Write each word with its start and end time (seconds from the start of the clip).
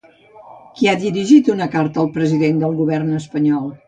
Qui 0.77 0.87
ha 0.93 0.95
dirigit 1.03 1.51
una 1.55 1.67
carta 1.75 2.01
al 2.05 2.09
president 2.15 2.63
del 2.65 2.73
govern 2.81 3.13
espanyol? 3.19 3.69